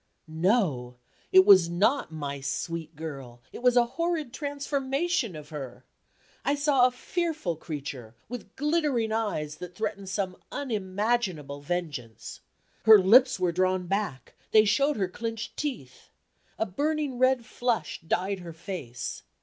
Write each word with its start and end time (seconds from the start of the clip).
No! 0.27 0.95
it 1.31 1.45
was 1.45 1.69
not 1.69 2.11
my 2.11 2.41
sweet 2.41 2.95
girl; 2.95 3.39
it 3.53 3.61
was 3.61 3.77
a 3.77 3.85
horrid 3.85 4.33
transformation 4.33 5.35
of 5.35 5.49
her. 5.49 5.85
I 6.43 6.55
saw 6.55 6.87
a 6.87 6.91
fearful 6.91 7.55
creature, 7.55 8.15
with 8.27 8.55
glittering 8.55 9.11
eyes 9.11 9.57
that 9.57 9.75
threatened 9.75 10.09
some 10.09 10.37
unimaginable 10.51 11.61
vengeance. 11.61 12.39
Her 12.85 12.97
lips 12.97 13.39
were 13.39 13.51
drawn 13.51 13.85
back; 13.85 14.33
they 14.49 14.65
showed 14.65 14.97
her 14.97 15.07
clinched 15.07 15.55
teeth. 15.55 16.09
A 16.57 16.65
burning 16.65 17.19
red 17.19 17.45
flush 17.45 18.01
dyed 18.01 18.39
her 18.39 18.53
face. 18.53 19.21